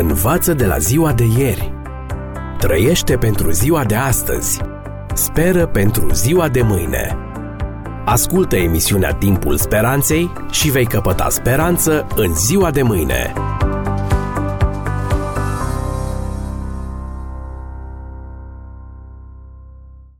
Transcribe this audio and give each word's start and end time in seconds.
Învață 0.00 0.54
de 0.54 0.66
la 0.66 0.78
ziua 0.78 1.12
de 1.12 1.24
ieri. 1.38 1.72
Trăiește 2.58 3.16
pentru 3.16 3.50
ziua 3.50 3.84
de 3.84 3.94
astăzi. 3.94 4.60
Speră 5.14 5.66
pentru 5.66 6.12
ziua 6.12 6.48
de 6.48 6.62
mâine. 6.62 7.16
Ascultă 8.04 8.56
emisiunea 8.56 9.12
Timpul 9.12 9.56
Speranței 9.56 10.32
și 10.50 10.70
vei 10.70 10.86
căpăta 10.86 11.28
speranță 11.28 12.06
în 12.16 12.34
ziua 12.34 12.70
de 12.70 12.82
mâine. 12.82 13.32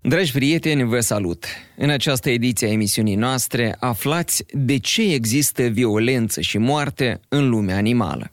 Dragi 0.01 0.33
prieteni, 0.33 0.85
vă 0.85 1.01
salut! 1.01 1.45
În 1.77 1.91
această 1.91 2.31
ediție 2.31 2.67
a 2.67 2.71
emisiunii 2.71 3.17
noastre 3.17 3.77
aflați 3.79 4.45
de 4.53 4.79
ce 4.79 5.13
există 5.13 5.63
violență 5.63 6.41
și 6.41 6.59
moarte 6.59 7.21
în 7.29 7.49
lumea 7.49 7.77
animală. 7.77 8.33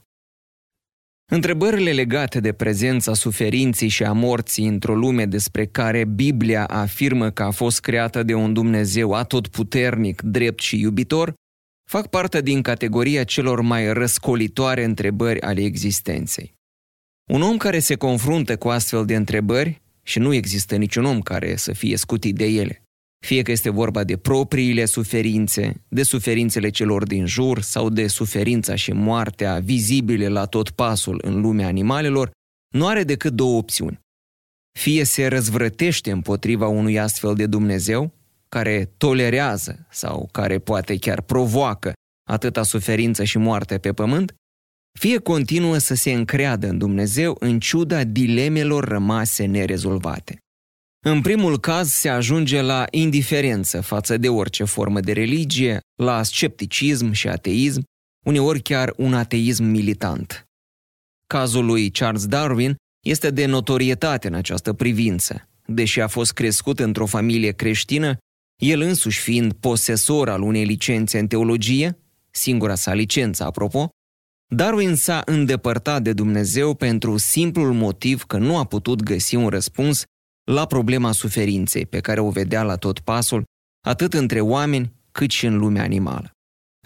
Întrebările 1.31 1.91
legate 1.91 2.39
de 2.39 2.53
prezența 2.53 3.13
suferinței 3.13 3.88
și 3.88 4.03
a 4.03 4.11
morții 4.11 4.67
într-o 4.67 4.95
lume 4.95 5.25
despre 5.25 5.66
care 5.66 6.05
Biblia 6.05 6.66
afirmă 6.66 7.29
că 7.29 7.43
a 7.43 7.52
fost 7.52 7.79
creată 7.79 8.23
de 8.23 8.33
un 8.33 8.53
Dumnezeu 8.53 9.13
atotputernic, 9.13 10.21
drept 10.21 10.61
și 10.61 10.80
iubitor, 10.80 11.33
fac 11.89 12.07
parte 12.07 12.41
din 12.41 12.61
categoria 12.61 13.23
celor 13.23 13.61
mai 13.61 13.93
răscolitoare 13.93 14.83
întrebări 14.83 15.41
ale 15.41 15.61
existenței. 15.63 16.53
Un 17.31 17.41
om 17.41 17.57
care 17.57 17.80
se 17.80 17.95
confruntă 17.95 18.57
cu 18.57 18.69
astfel 18.69 19.05
de 19.05 19.16
întrebări, 19.16 19.81
și 20.03 20.19
nu 20.19 20.33
există 20.33 20.75
niciun 20.75 21.05
om 21.05 21.21
care 21.21 21.55
să 21.55 21.73
fie 21.73 21.97
scutit 21.97 22.35
de 22.35 22.45
ele, 22.45 22.84
fie 23.25 23.41
că 23.41 23.52
este 23.52 23.70
vorba 23.70 24.03
de 24.03 24.17
propriile 24.17 24.85
suferințe, 24.85 25.83
de 25.88 26.03
suferințele 26.03 26.70
celor 26.70 27.03
din 27.03 27.25
jur 27.25 27.61
sau 27.61 27.89
de 27.89 28.07
suferința 28.07 28.75
și 28.75 28.91
moartea 28.91 29.59
vizibile 29.59 30.27
la 30.27 30.45
tot 30.45 30.70
pasul 30.70 31.21
în 31.23 31.41
lumea 31.41 31.67
animalelor, 31.67 32.31
nu 32.73 32.88
are 32.88 33.03
decât 33.03 33.33
două 33.33 33.58
opțiuni. 33.58 34.00
Fie 34.80 35.03
se 35.03 35.27
răzvrătește 35.27 36.11
împotriva 36.11 36.67
unui 36.67 37.00
astfel 37.00 37.35
de 37.35 37.45
Dumnezeu, 37.45 38.11
care 38.50 38.94
tolerează 38.97 39.88
sau 39.91 40.30
care 40.31 40.59
poate 40.59 40.97
chiar 40.97 41.22
provoacă 41.22 41.94
atâta 42.30 42.63
suferință 42.63 43.23
și 43.23 43.38
moarte 43.38 43.78
pe 43.78 43.94
pământ, 43.94 44.35
fie 45.00 45.17
continuă 45.17 45.78
să 45.78 45.95
se 45.95 46.11
încreadă 46.11 46.67
în 46.67 46.78
Dumnezeu 46.78 47.35
în 47.39 47.59
ciuda 47.59 48.03
dilemelor 48.03 48.83
rămase 48.83 49.45
nerezolvate. 49.45 50.38
În 51.08 51.22
primul 51.22 51.59
caz 51.59 51.92
se 51.92 52.09
ajunge 52.09 52.61
la 52.61 52.86
indiferență 52.92 53.81
față 53.81 54.17
de 54.17 54.30
orice 54.30 54.64
formă 54.64 55.00
de 55.00 55.12
religie, 55.12 55.80
la 55.95 56.23
scepticism 56.23 57.12
și 57.12 57.28
ateism, 57.28 57.84
uneori 58.25 58.62
chiar 58.62 58.94
un 58.97 59.14
ateism 59.14 59.64
militant. 59.64 60.45
Cazul 61.28 61.66
lui 61.66 61.89
Charles 61.89 62.25
Darwin 62.25 62.75
este 63.06 63.31
de 63.31 63.45
notorietate 63.45 64.28
în 64.28 64.34
această 64.34 64.73
privință. 64.73 65.50
Deși 65.66 66.02
a 66.02 66.08
fost 66.08 66.34
crescut 66.34 66.80
într-o 66.80 67.06
familie 67.06 67.52
creștină, 67.52 68.17
el 68.62 68.81
însuși 68.81 69.19
fiind 69.19 69.53
posesor 69.53 70.30
al 70.30 70.42
unei 70.42 70.66
licențe 70.66 71.19
în 71.19 71.28
teologie, 71.28 71.97
singura 72.31 72.75
sa 72.75 72.94
licență, 72.94 73.44
apropo, 73.44 73.90
Darwin 74.56 74.95
s-a 74.95 75.22
îndepărtat 75.25 76.02
de 76.02 76.14
Dumnezeu 76.14 76.73
pentru 76.73 77.17
simplul 77.17 77.73
motiv 77.73 78.23
că 78.23 78.38
nu 78.38 78.58
a 78.58 78.64
putut 78.64 79.03
găsi 79.03 79.36
un 79.36 79.47
răspuns 79.47 80.03
la 80.45 80.65
problema 80.65 81.11
suferinței 81.11 81.85
pe 81.85 81.99
care 81.99 82.19
o 82.19 82.29
vedea 82.29 82.63
la 82.63 82.75
tot 82.75 82.99
pasul, 82.99 83.43
atât 83.85 84.13
între 84.13 84.41
oameni 84.41 84.93
cât 85.11 85.29
și 85.29 85.45
în 85.45 85.57
lumea 85.57 85.83
animală. 85.83 86.31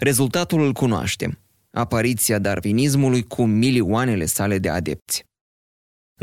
Rezultatul 0.02 0.62
îl 0.62 0.72
cunoaștem, 0.72 1.38
apariția 1.70 2.38
darwinismului 2.38 3.22
cu 3.22 3.44
milioanele 3.44 4.24
sale 4.24 4.58
de 4.58 4.68
adepți. 4.68 5.24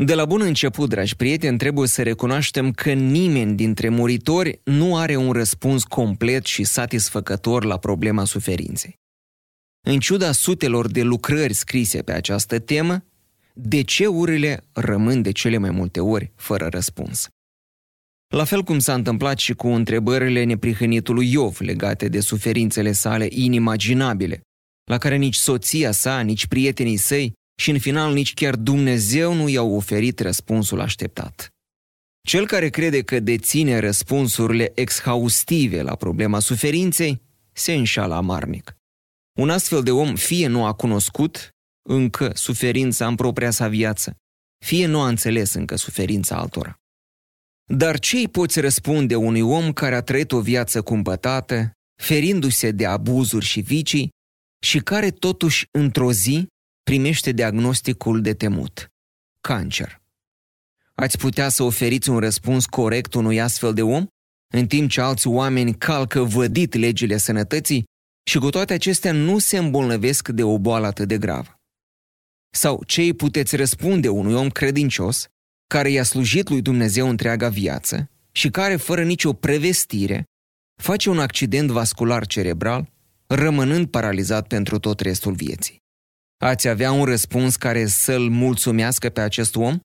De 0.04 0.14
la 0.14 0.24
bun 0.24 0.40
început, 0.40 0.88
dragi 0.88 1.16
prieteni, 1.16 1.58
trebuie 1.58 1.88
să 1.88 2.02
recunoaștem 2.02 2.72
că 2.72 2.92
nimeni 2.92 3.54
dintre 3.54 3.88
muritori 3.88 4.60
nu 4.64 4.96
are 4.96 5.16
un 5.16 5.32
răspuns 5.32 5.84
complet 5.84 6.44
și 6.44 6.64
satisfăcător 6.64 7.64
la 7.64 7.78
problema 7.78 8.24
suferinței. 8.24 8.94
În 9.86 10.00
ciuda 10.00 10.32
sutelor 10.32 10.90
de 10.90 11.02
lucrări 11.02 11.52
scrise 11.52 12.02
pe 12.02 12.12
această 12.12 12.58
temă, 12.58 13.04
de 13.60 13.82
ce 13.82 14.06
urile 14.06 14.64
rămân 14.72 15.22
de 15.22 15.30
cele 15.32 15.56
mai 15.56 15.70
multe 15.70 16.00
ori 16.00 16.32
fără 16.36 16.66
răspuns. 16.66 17.28
La 18.34 18.44
fel 18.44 18.62
cum 18.62 18.78
s-a 18.78 18.94
întâmplat 18.94 19.38
și 19.38 19.54
cu 19.54 19.68
întrebările 19.68 20.44
neprihănitului 20.44 21.32
Iov 21.32 21.60
legate 21.60 22.08
de 22.08 22.20
suferințele 22.20 22.92
sale 22.92 23.26
inimaginabile, 23.30 24.40
la 24.84 24.98
care 24.98 25.16
nici 25.16 25.34
soția 25.34 25.90
sa, 25.90 26.20
nici 26.20 26.46
prietenii 26.46 26.96
săi 26.96 27.32
și 27.60 27.70
în 27.70 27.78
final 27.78 28.12
nici 28.12 28.34
chiar 28.34 28.56
Dumnezeu 28.56 29.34
nu 29.34 29.48
i-au 29.48 29.74
oferit 29.74 30.20
răspunsul 30.20 30.80
așteptat. 30.80 31.48
Cel 32.26 32.46
care 32.46 32.68
crede 32.68 33.02
că 33.02 33.20
deține 33.20 33.78
răspunsurile 33.78 34.72
exhaustive 34.74 35.82
la 35.82 35.94
problema 35.94 36.38
suferinței 36.38 37.22
se 37.52 37.72
înșală 37.72 38.14
amarnic. 38.14 38.76
Un 39.38 39.50
astfel 39.50 39.82
de 39.82 39.90
om 39.90 40.14
fie 40.14 40.46
nu 40.46 40.64
a 40.64 40.72
cunoscut, 40.72 41.52
încă 41.88 42.30
suferința 42.34 43.06
în 43.06 43.14
propria 43.14 43.50
sa 43.50 43.68
viață, 43.68 44.16
fie 44.64 44.86
nu 44.86 45.00
a 45.00 45.08
înțeles 45.08 45.54
încă 45.54 45.76
suferința 45.76 46.36
altora. 46.36 46.74
Dar 47.64 47.98
ce 47.98 48.16
îi 48.16 48.28
poți 48.28 48.60
răspunde 48.60 49.16
unui 49.16 49.40
om 49.40 49.72
care 49.72 49.94
a 49.94 50.02
trăit 50.02 50.32
o 50.32 50.40
viață 50.40 50.82
cumpătată, 50.82 51.72
ferindu-se 52.02 52.70
de 52.70 52.86
abuzuri 52.86 53.44
și 53.44 53.60
vicii, 53.60 54.08
și 54.62 54.78
care 54.78 55.10
totuși 55.10 55.66
într-o 55.70 56.12
zi 56.12 56.46
primește 56.82 57.32
diagnosticul 57.32 58.20
de 58.20 58.34
temut, 58.34 58.88
cancer? 59.40 60.02
Ați 60.94 61.18
putea 61.18 61.48
să 61.48 61.62
oferiți 61.62 62.08
un 62.08 62.18
răspuns 62.18 62.66
corect 62.66 63.14
unui 63.14 63.40
astfel 63.40 63.74
de 63.74 63.82
om, 63.82 64.06
în 64.54 64.66
timp 64.66 64.90
ce 64.90 65.00
alți 65.00 65.26
oameni 65.26 65.74
calcă 65.74 66.22
vădit 66.22 66.74
legile 66.74 67.16
sănătății 67.16 67.84
și 68.30 68.38
cu 68.38 68.50
toate 68.50 68.72
acestea 68.72 69.12
nu 69.12 69.38
se 69.38 69.58
îmbolnăvesc 69.58 70.28
de 70.28 70.42
o 70.42 70.58
boală 70.58 70.86
atât 70.86 71.08
de 71.08 71.18
gravă? 71.18 71.57
Sau 72.50 72.82
ce 72.86 73.00
îi 73.00 73.12
puteți 73.12 73.56
răspunde 73.56 74.08
unui 74.08 74.34
om 74.34 74.48
credincios 74.48 75.26
care 75.66 75.90
i-a 75.90 76.02
slujit 76.02 76.48
lui 76.48 76.62
Dumnezeu 76.62 77.08
întreaga 77.08 77.48
viață 77.48 78.10
și 78.32 78.50
care, 78.50 78.76
fără 78.76 79.04
nicio 79.04 79.32
prevestire, 79.32 80.24
face 80.82 81.10
un 81.10 81.18
accident 81.18 81.70
vascular 81.70 82.26
cerebral, 82.26 82.92
rămânând 83.26 83.86
paralizat 83.86 84.46
pentru 84.46 84.78
tot 84.78 85.00
restul 85.00 85.32
vieții? 85.32 85.76
Ați 86.44 86.68
avea 86.68 86.92
un 86.92 87.04
răspuns 87.04 87.56
care 87.56 87.86
să-l 87.86 88.28
mulțumească 88.28 89.08
pe 89.08 89.20
acest 89.20 89.56
om, 89.56 89.78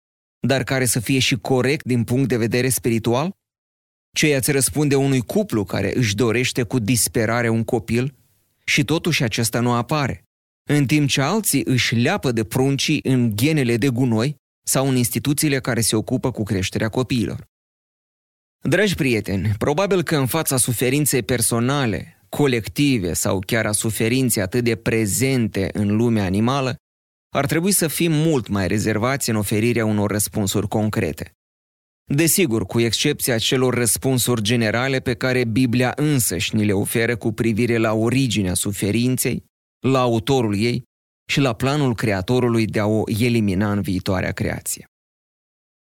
dar 0.47 0.63
care 0.63 0.85
să 0.85 1.00
fie 1.00 1.19
și 1.19 1.35
corect 1.35 1.85
din 1.85 2.03
punct 2.03 2.28
de 2.28 2.38
vedere 2.38 2.69
spiritual? 2.69 3.31
Ce 4.16 4.28
i-ați 4.28 4.51
răspunde 4.51 4.95
unui 4.95 5.22
cuplu 5.22 5.63
care 5.63 5.97
își 5.97 6.16
dorește 6.16 6.63
cu 6.63 6.80
disperare 6.80 7.50
un 7.50 7.63
copil 7.63 8.16
și 8.63 8.84
totuși 8.84 9.24
acesta 9.24 9.59
nu 9.59 9.74
apare? 9.74 10.23
În 10.69 10.85
timp 10.85 11.09
ce 11.09 11.22
alții 11.22 11.62
își 11.66 11.96
leapă 11.96 12.31
de 12.31 12.44
pruncii 12.44 13.00
în 13.03 13.35
genele 13.35 13.78
de 13.78 13.90
gunoi 13.90 14.35
sau 14.66 14.88
în 14.88 14.96
instituțiile 14.96 15.59
care 15.59 15.81
se 15.81 15.96
ocupă 15.96 16.31
cu 16.31 16.44
creșterea 16.44 16.90
copiilor. 16.90 17.46
Dragi 18.62 18.96
prieteni, 18.96 19.53
probabil 19.57 20.03
că 20.03 20.16
în 20.16 20.25
fața 20.25 20.57
suferinței 20.57 21.24
personale, 21.24 22.25
colective 22.29 23.13
sau 23.13 23.40
chiar 23.40 23.66
a 23.66 23.72
suferinței 23.72 24.41
atât 24.41 24.63
de 24.63 24.75
prezente 24.75 25.69
în 25.74 25.96
lumea 25.96 26.24
animală, 26.24 26.75
ar 27.35 27.45
trebui 27.45 27.72
să 27.72 27.88
fim 27.88 28.12
mult 28.12 28.47
mai 28.47 28.68
rezervați 28.68 29.30
în 29.30 29.35
oferirea 29.35 29.85
unor 29.85 30.12
răspunsuri 30.12 30.68
concrete. 30.68 31.31
Desigur, 32.06 32.66
cu 32.66 32.80
excepția 32.80 33.38
celor 33.38 33.74
răspunsuri 33.74 34.41
generale 34.41 35.00
pe 35.00 35.13
care 35.13 35.44
Biblia 35.44 35.94
însăși 35.95 36.56
ni 36.56 36.66
le 36.66 36.74
oferă 36.74 37.16
cu 37.16 37.31
privire 37.31 37.78
la 37.78 37.94
originea 37.94 38.53
suferinței, 38.53 39.44
la 39.84 40.00
autorul 40.00 40.56
ei 40.56 40.84
și 41.30 41.40
la 41.40 41.54
planul 41.54 41.96
creatorului 41.96 42.66
de 42.66 42.80
a 42.80 42.86
o 42.86 43.04
elimina 43.06 43.72
în 43.72 43.81
viitoarea 43.81 44.31
creație. 44.31 44.86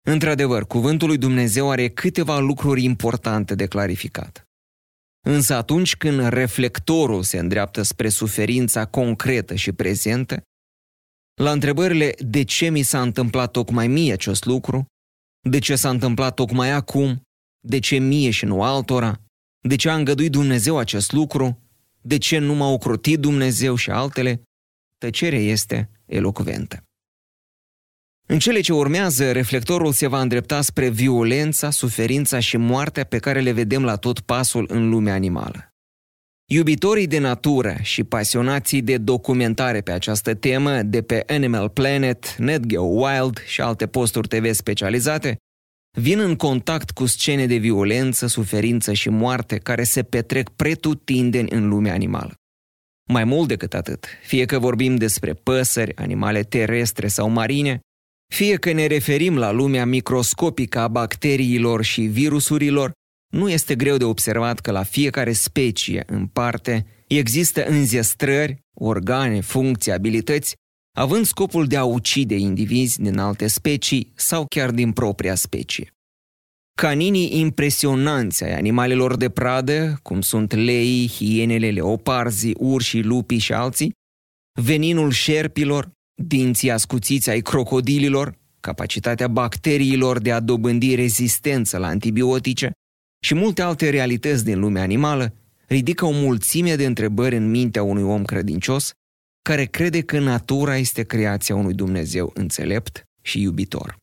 Într-adevăr, 0.09 0.67
cuvântul 0.67 1.09
lui 1.09 1.19
Dumnezeu 1.19 1.71
are 1.71 1.89
câteva 1.89 2.39
lucruri 2.39 2.83
importante 2.83 3.55
de 3.55 3.67
clarificat. 3.67 4.45
Însă 5.27 5.55
atunci 5.55 5.97
când 5.97 6.29
reflectorul 6.29 7.23
se 7.23 7.39
îndreaptă 7.39 7.83
spre 7.83 8.09
suferința 8.09 8.87
concretă 8.87 9.55
și 9.55 9.73
prezentă, 9.73 10.43
la 11.41 11.51
întrebările 11.51 12.15
de 12.19 12.43
ce 12.43 12.69
mi 12.69 12.83
s-a 12.83 13.03
întâmplat 13.03 13.51
tocmai 13.51 13.87
mie 13.87 14.13
acest 14.13 14.45
lucru, 14.45 14.85
de 15.49 15.59
ce 15.59 15.77
s-a 15.77 15.91
întâmplat 15.91 16.35
tocmai 16.35 16.71
acum, 16.71 17.23
de 17.67 17.79
ce 17.79 17.97
mie 17.97 18.31
și 18.31 18.45
nu 18.45 18.63
altora, 18.63 19.21
de 19.69 19.77
ce 19.77 19.89
a 19.89 19.95
îngăduit 19.95 20.31
Dumnezeu 20.31 20.79
acest 20.79 21.13
lucru, 21.13 21.59
de 22.03 22.19
ce 22.19 22.39
nu 22.39 22.55
m-a 22.55 22.69
ocrotit 22.69 23.19
Dumnezeu 23.19 23.75
și 23.75 23.91
altele, 23.91 24.43
tăcerea 24.99 25.39
este 25.39 25.91
elocventă. 26.07 26.85
În 28.27 28.39
cele 28.39 28.61
ce 28.61 28.73
urmează, 28.73 29.33
reflectorul 29.33 29.93
se 29.93 30.07
va 30.07 30.21
îndrepta 30.21 30.61
spre 30.61 30.89
violența, 30.89 31.71
suferința 31.71 32.39
și 32.39 32.57
moartea 32.57 33.05
pe 33.05 33.19
care 33.19 33.41
le 33.41 33.53
vedem 33.53 33.85
la 33.85 33.97
tot 33.97 34.21
pasul 34.21 34.67
în 34.69 34.89
lumea 34.89 35.15
animală. 35.15 35.73
Iubitorii 36.45 37.07
de 37.07 37.19
natură 37.19 37.77
și 37.83 38.05
pasionații 38.05 38.83
de 38.83 38.97
documentare 38.97 39.81
pe 39.81 39.93
această 39.93 40.35
temă 40.35 40.83
de 40.83 41.03
pe 41.03 41.23
Animal 41.27 41.69
Planet, 41.69 42.37
NetGeo 42.37 42.83
Wild 42.83 43.43
și 43.47 43.61
alte 43.61 43.87
posturi 43.87 44.29
TV 44.29 44.53
specializate 44.53 45.37
vin 45.99 46.19
în 46.19 46.37
contact 46.37 46.91
cu 46.91 47.07
scene 47.07 47.47
de 47.47 47.57
violență, 47.57 48.27
suferință 48.27 48.93
și 48.93 49.09
moarte 49.09 49.59
care 49.59 49.83
se 49.83 50.03
petrec 50.03 50.49
pretutindeni 50.49 51.51
în 51.51 51.69
lumea 51.69 51.93
animală. 51.93 52.35
Mai 53.09 53.25
mult 53.25 53.49
decât 53.49 53.75
atât, 53.75 54.07
fie 54.23 54.45
că 54.45 54.59
vorbim 54.59 54.97
despre 54.97 55.33
păsări, 55.33 55.97
animale 55.97 56.43
terestre 56.43 57.07
sau 57.09 57.29
marine, 57.29 57.81
fie 58.35 58.57
că 58.57 58.73
ne 58.73 58.87
referim 58.87 59.37
la 59.39 59.51
lumea 59.51 59.87
microscopică 59.87 60.79
a 60.79 60.89
bacteriilor 60.89 61.83
și 61.83 62.03
virusurilor, 62.03 62.93
nu 63.33 63.51
este 63.51 63.75
greu 63.75 63.97
de 63.97 64.05
observat 64.05 64.61
că 64.61 64.71
la 64.71 64.83
fiecare 64.83 65.33
specie 65.33 66.03
în 66.07 66.27
parte 66.27 66.87
există 67.07 67.65
înzestrări, 67.65 68.59
organe, 68.75 69.41
funcții, 69.41 69.93
abilități, 69.93 70.55
având 70.93 71.27
scopul 71.27 71.67
de 71.67 71.77
a 71.77 71.85
ucide 71.85 72.35
indivizi 72.35 73.03
din 73.03 73.19
alte 73.19 73.47
specii 73.47 74.13
sau 74.15 74.47
chiar 74.49 74.71
din 74.71 74.93
propria 74.93 75.35
specie. 75.35 75.93
Caninii 76.75 77.41
impresionanți 77.41 78.45
ai 78.45 78.55
animalelor 78.55 79.17
de 79.17 79.29
pradă, 79.29 79.99
cum 80.03 80.21
sunt 80.21 80.55
leii, 80.55 81.09
hienele, 81.09 81.71
leoparzii, 81.71 82.55
urșii, 82.59 83.03
lupii 83.03 83.39
și 83.39 83.53
alții, 83.53 83.93
veninul 84.61 85.11
șerpilor, 85.11 85.91
dinții 86.23 86.71
ascuțiți 86.71 87.31
ai 87.31 87.41
crocodililor, 87.41 88.35
capacitatea 88.61 89.29
bacteriilor 89.29 90.19
de 90.19 90.33
a 90.33 90.41
dobândi 90.41 90.95
rezistență 90.95 91.79
la 91.79 91.87
antibiotice 91.87 92.71
și 93.25 93.35
multe 93.35 93.63
alte 93.63 93.91
realități 93.91 94.45
din 94.45 94.59
lumea 94.59 94.83
animală, 94.83 95.35
ridică 95.67 96.05
o 96.05 96.11
mulțime 96.11 96.77
de 96.77 96.87
întrebări 96.87 97.37
în 97.37 97.51
mintea 97.51 97.83
unui 97.83 98.03
om 98.03 98.25
credincios 98.25 98.93
care 99.43 99.65
crede 99.65 100.01
că 100.01 100.19
natura 100.19 100.77
este 100.77 101.03
creația 101.03 101.55
unui 101.55 101.75
Dumnezeu 101.75 102.31
înțelept 102.35 103.03
și 103.23 103.41
iubitor. 103.41 103.97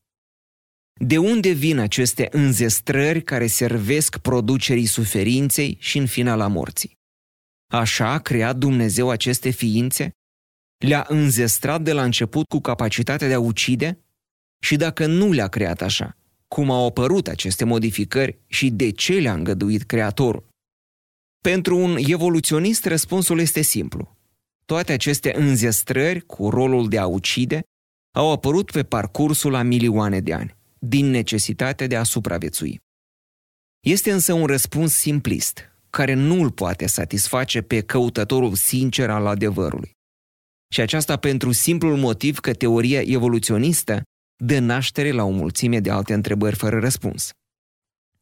De 1.02 1.18
unde 1.18 1.52
vin 1.52 1.78
aceste 1.78 2.28
înzestrări 2.32 3.22
care 3.24 3.48
servesc 3.48 4.18
producerii 4.18 4.86
suferinței 4.86 5.78
și 5.80 5.98
în 5.98 6.06
final 6.06 6.40
a 6.40 6.48
morții? 6.48 6.98
Așa 7.72 8.12
a 8.12 8.20
creat 8.20 8.58
Dumnezeu 8.58 9.10
aceste 9.10 9.50
ființe? 9.50 10.12
Le-a 10.86 11.06
înzestrat 11.08 11.82
de 11.82 11.94
la 11.94 12.04
început 12.04 12.46
cu 12.48 12.60
capacitatea 12.60 13.28
de 13.28 13.34
a 13.34 13.40
ucide? 13.40 14.00
Și 14.62 14.76
dacă 14.76 15.06
nu 15.06 15.32
le-a 15.32 15.48
creat 15.48 15.82
așa, 15.82 16.18
cum 16.48 16.72
au 16.72 16.86
apărut 16.86 17.28
aceste 17.28 17.66
modificări 17.66 18.40
și 18.48 18.70
de 18.70 18.92
ce 18.92 19.14
le-a 19.14 19.34
îngăduit 19.34 19.84
Creatorul? 19.84 20.48
Pentru 21.44 21.78
un 21.78 21.98
evoluționist, 22.00 22.86
răspunsul 22.86 23.40
este 23.40 23.62
simplu. 23.62 24.19
Toate 24.70 24.92
aceste 24.92 25.36
înzestrări 25.36 26.22
cu 26.22 26.50
rolul 26.50 26.90
de 26.90 26.98
a 26.98 27.06
ucide 27.06 27.62
au 28.16 28.32
apărut 28.32 28.72
pe 28.72 28.84
parcursul 28.84 29.56
a 29.56 29.62
milioane 29.62 30.20
de 30.20 30.34
ani 30.34 30.56
din 30.80 31.10
necesitatea 31.10 31.88
de 31.88 31.96
a 31.96 32.04
supraviețui. 32.04 32.80
Este 33.80 34.12
însă 34.12 34.34
un 34.34 34.46
răspuns 34.46 34.94
simplist, 34.94 35.60
care 35.90 36.14
nu 36.14 36.42
îl 36.42 36.52
poate 36.52 36.88
satisface 36.88 37.62
pe 37.62 37.82
căutătorul 37.82 38.56
sincer 38.56 39.10
al 39.10 39.26
adevărului. 39.26 39.92
Și 40.74 40.82
aceasta 40.82 41.18
pentru 41.18 41.52
simplul 41.52 41.98
motiv 41.98 42.40
că 42.40 42.54
teoria 42.54 43.02
evoluționistă 43.02 44.02
dă 44.44 44.60
naștere 44.60 45.12
la 45.12 45.24
o 45.24 45.30
mulțime 45.30 45.80
de 45.80 45.90
alte 45.90 46.14
întrebări 46.14 46.56
fără 46.56 46.80
răspuns. 46.80 47.30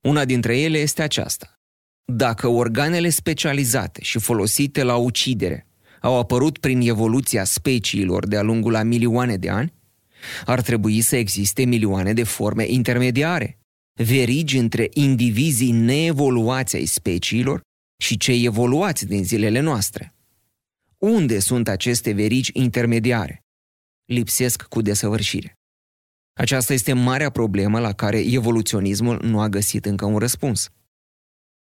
Una 0.01 0.25
dintre 0.25 0.59
ele 0.59 0.77
este 0.77 1.01
aceasta. 1.01 1.53
Dacă 2.13 2.47
organele 2.47 3.09
specializate 3.09 4.01
și 4.01 4.19
folosite 4.19 4.83
la 4.83 4.95
ucidere 4.95 5.66
au 6.01 6.17
apărut 6.17 6.57
prin 6.57 6.81
evoluția 6.81 7.43
speciilor 7.43 8.27
de-a 8.27 8.41
lungul 8.41 8.75
a 8.75 8.83
milioane 8.83 9.37
de 9.37 9.49
ani, 9.49 9.73
ar 10.45 10.61
trebui 10.61 11.01
să 11.01 11.15
existe 11.15 11.65
milioane 11.65 12.13
de 12.13 12.23
forme 12.23 12.65
intermediare, 12.67 13.57
verigi 14.03 14.57
între 14.57 14.89
indivizii 14.93 15.71
neevoluați 15.71 16.75
ai 16.75 16.85
speciilor 16.85 17.61
și 17.97 18.17
cei 18.17 18.45
evoluați 18.45 19.05
din 19.05 19.23
zilele 19.23 19.59
noastre. 19.59 20.15
Unde 20.97 21.39
sunt 21.39 21.67
aceste 21.67 22.11
verigi 22.11 22.51
intermediare? 22.53 23.43
Lipsesc 24.05 24.61
cu 24.61 24.81
desăvârșire. 24.81 25.53
Aceasta 26.33 26.73
este 26.73 26.93
marea 26.93 27.29
problemă 27.29 27.79
la 27.79 27.93
care 27.93 28.19
evoluționismul 28.19 29.19
nu 29.23 29.39
a 29.39 29.49
găsit 29.49 29.85
încă 29.85 30.05
un 30.05 30.17
răspuns. 30.17 30.69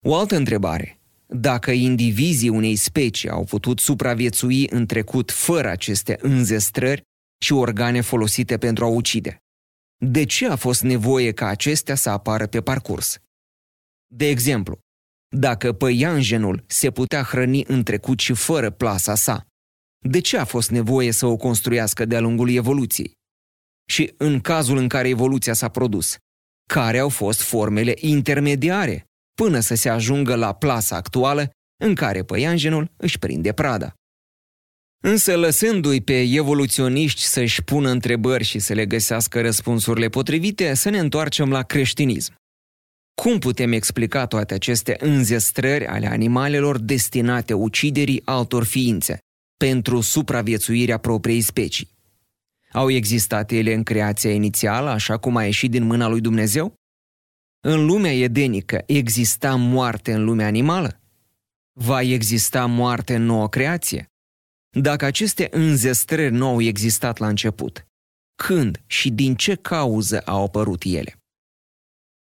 O 0.07 0.17
altă 0.17 0.37
întrebare. 0.37 0.98
Dacă 1.37 1.71
indivizii 1.71 2.49
unei 2.49 2.77
specii 2.77 3.29
au 3.29 3.45
putut 3.45 3.79
supraviețui 3.79 4.69
în 4.71 4.87
trecut 4.87 5.31
fără 5.31 5.69
aceste 5.69 6.19
înzestrări, 6.21 7.03
și 7.39 7.53
organe 7.53 8.01
folosite 8.01 8.59
pentru 8.59 8.85
a 8.85 8.89
ucide. 8.89 9.39
De 10.05 10.25
ce 10.25 10.47
a 10.47 10.57
fost 10.57 10.83
nevoie 10.83 11.33
ca 11.33 11.47
acestea 11.47 11.95
să 11.95 12.11
apară 12.11 12.47
pe 12.47 12.61
parcurs? 12.61 13.19
De 14.15 14.29
exemplu, 14.29 14.79
dacă 15.37 15.73
păianjenul 15.73 16.65
se 16.67 16.91
putea 16.91 17.23
hrăni 17.23 17.65
în 17.67 17.83
trecut 17.83 18.19
și 18.19 18.35
fără 18.35 18.71
plasa 18.71 19.15
sa, 19.15 19.47
de 20.07 20.21
ce 20.21 20.39
a 20.39 20.45
fost 20.45 20.71
nevoie 20.71 21.11
să 21.11 21.27
o 21.27 21.37
construiască 21.37 22.05
de-a 22.05 22.21
lungul 22.21 22.51
evoluției? 22.51 23.13
Și 23.91 24.15
în 24.17 24.41
cazul 24.41 24.77
în 24.77 24.89
care 24.89 25.09
evoluția 25.09 25.53
s-a 25.53 25.69
produs, 25.69 26.17
care 26.69 26.99
au 26.99 27.09
fost 27.09 27.41
formele 27.41 27.95
intermediare 27.97 29.05
până 29.43 29.61
să 29.61 29.75
se 29.75 29.89
ajungă 29.89 30.35
la 30.35 30.53
plasa 30.53 30.97
actuală 30.97 31.51
în 31.85 31.95
care 31.95 32.23
păianjenul 32.23 32.91
își 32.97 33.19
prinde 33.19 33.53
prada? 33.53 33.95
Însă 35.05 35.37
lăsându-i 35.37 36.01
pe 36.01 36.21
evoluționiști 36.21 37.23
să-și 37.23 37.63
pună 37.63 37.91
întrebări 37.91 38.45
și 38.45 38.59
să 38.59 38.73
le 38.73 38.87
găsească 38.87 39.41
răspunsurile 39.41 40.09
potrivite, 40.09 40.75
să 40.75 40.89
ne 40.89 40.99
întoarcem 40.99 41.51
la 41.51 41.63
creștinism. 41.63 42.35
Cum 43.15 43.39
putem 43.39 43.73
explica 43.73 44.27
toate 44.27 44.55
aceste 44.55 44.97
înzestrări 45.01 45.87
ale 45.87 46.07
animalelor 46.07 46.79
destinate 46.79 47.53
uciderii 47.53 48.23
altor 48.25 48.65
ființe 48.65 49.19
pentru 49.57 50.01
supraviețuirea 50.01 50.99
propriei 50.99 51.41
specii? 51.41 51.89
Au 52.73 52.91
existat 52.91 53.51
ele 53.51 53.75
în 53.75 53.83
creația 53.83 54.33
inițială, 54.33 54.89
așa 54.91 55.17
cum 55.17 55.37
a 55.37 55.45
ieșit 55.45 55.71
din 55.71 55.83
mâna 55.83 56.09
lui 56.09 56.21
Dumnezeu? 56.21 56.78
În 57.61 57.85
lumea 57.85 58.13
edenică 58.13 58.83
exista 58.87 59.55
moarte 59.55 60.13
în 60.13 60.25
lumea 60.25 60.47
animală? 60.47 61.01
Va 61.81 62.03
exista 62.03 62.67
moarte 62.67 63.15
în 63.15 63.23
nouă 63.23 63.49
creație? 63.49 64.07
Dacă 64.81 65.05
aceste 65.05 65.49
înzestrări 65.51 66.33
nu 66.33 66.47
au 66.47 66.63
existat 66.63 67.19
la 67.19 67.29
început, 67.29 67.87
când 68.43 68.83
și 68.87 69.11
din 69.11 69.35
ce 69.35 69.55
cauză 69.55 70.21
au 70.21 70.45
apărut 70.45 70.83
ele? 70.85 71.17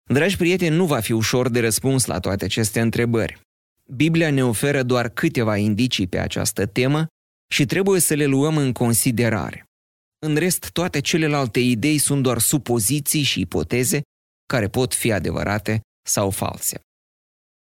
Dragi 0.09 0.37
prieteni, 0.37 0.77
nu 0.77 0.87
va 0.87 1.01
fi 1.01 1.13
ușor 1.13 1.49
de 1.49 1.61
răspuns 1.61 2.05
la 2.05 2.21
toate 2.21 2.45
aceste 2.45 2.81
întrebări. 2.81 3.41
Biblia 3.85 4.31
ne 4.31 4.45
oferă 4.45 4.83
doar 4.83 5.09
câteva 5.09 5.57
indicii 5.57 6.07
pe 6.07 6.19
această 6.19 6.67
temă 6.67 7.07
și 7.53 7.67
trebuie 7.67 8.01
să 8.01 8.15
le 8.15 8.25
luăm 8.25 8.57
în 8.57 8.73
considerare. 8.73 9.65
În 10.27 10.37
rest, 10.37 10.71
toate 10.71 11.01
celelalte 11.01 11.61
idei 11.61 11.99
sunt 11.99 12.23
doar 12.23 12.39
supoziții 12.39 13.23
și 13.23 13.41
ipoteze 13.41 14.03
care 14.51 14.69
pot 14.69 14.95
fi 14.95 15.13
adevărate 15.13 15.81
sau 16.07 16.31
false. 16.31 16.81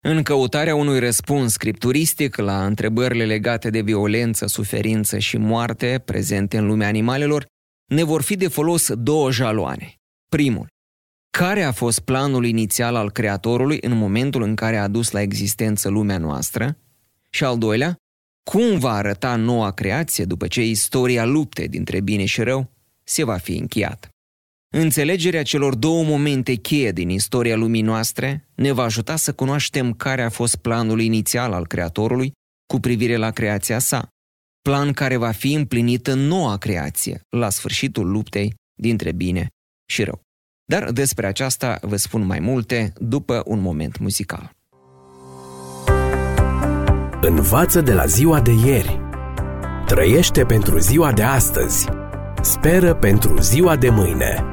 În 0.05 0.23
căutarea 0.23 0.75
unui 0.75 0.99
răspuns 0.99 1.51
scripturistic 1.51 2.35
la 2.35 2.65
întrebările 2.65 3.25
legate 3.25 3.69
de 3.69 3.81
violență, 3.81 4.47
suferință 4.47 5.17
și 5.17 5.37
moarte 5.37 6.01
prezente 6.05 6.57
în 6.57 6.65
lumea 6.65 6.87
animalelor, 6.87 7.45
ne 7.91 8.03
vor 8.03 8.21
fi 8.21 8.35
de 8.35 8.47
folos 8.47 8.93
două 8.93 9.31
jaloane. 9.31 9.95
Primul, 10.29 10.67
care 11.37 11.63
a 11.63 11.71
fost 11.71 11.99
planul 11.99 12.45
inițial 12.45 12.95
al 12.95 13.11
Creatorului 13.11 13.77
în 13.81 13.97
momentul 13.97 14.41
în 14.41 14.55
care 14.55 14.77
a 14.77 14.83
adus 14.83 15.11
la 15.11 15.21
existență 15.21 15.89
lumea 15.89 16.17
noastră? 16.17 16.77
Și 17.29 17.43
al 17.43 17.57
doilea, 17.57 17.95
cum 18.43 18.79
va 18.79 18.91
arăta 18.91 19.35
noua 19.35 19.71
creație 19.71 20.25
după 20.25 20.47
ce 20.47 20.65
istoria 20.65 21.25
lupte 21.25 21.65
dintre 21.65 22.01
bine 22.01 22.25
și 22.25 22.41
rău 22.41 22.71
se 23.03 23.23
va 23.23 23.37
fi 23.37 23.57
încheiat? 23.57 24.12
Înțelegerea 24.75 25.43
celor 25.43 25.75
două 25.75 26.03
momente 26.03 26.53
cheie 26.53 26.91
din 26.91 27.09
istoria 27.09 27.55
lumii 27.55 27.81
noastre 27.81 28.47
ne 28.55 28.71
va 28.71 28.83
ajuta 28.83 29.15
să 29.15 29.33
cunoaștem 29.33 29.93
care 29.93 30.21
a 30.21 30.29
fost 30.29 30.55
planul 30.55 31.01
inițial 31.01 31.53
al 31.53 31.67
Creatorului 31.67 32.31
cu 32.73 32.79
privire 32.79 33.15
la 33.15 33.31
creația 33.31 33.79
sa, 33.79 34.07
plan 34.61 34.93
care 34.93 35.17
va 35.17 35.31
fi 35.31 35.53
împlinit 35.53 36.07
în 36.07 36.19
noua 36.19 36.57
creație, 36.57 37.21
la 37.29 37.49
sfârșitul 37.49 38.11
luptei 38.11 38.53
dintre 38.79 39.11
bine 39.11 39.47
și 39.89 40.03
rău. 40.03 40.21
Dar 40.65 40.91
despre 40.91 41.27
aceasta 41.27 41.79
vă 41.81 41.95
spun 41.95 42.25
mai 42.25 42.39
multe 42.39 42.93
după 42.97 43.43
un 43.45 43.59
moment 43.59 43.99
muzical. 43.99 44.51
Învață 47.21 47.81
de 47.81 47.93
la 47.93 48.05
ziua 48.05 48.41
de 48.41 48.51
ieri. 48.65 48.99
Trăiește 49.85 50.45
pentru 50.45 50.77
ziua 50.77 51.11
de 51.11 51.23
astăzi. 51.23 51.87
Speră 52.41 52.95
pentru 52.95 53.41
ziua 53.41 53.75
de 53.75 53.89
mâine. 53.89 54.52